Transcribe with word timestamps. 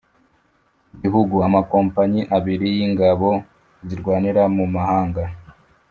gihugu 1.01 1.35
amakompanyi 1.47 2.21
abiri 2.37 2.67
y'ingabo 2.77 3.29
zirwanira 3.87 4.43
mu 4.55 4.65
mahanga, 4.75 5.23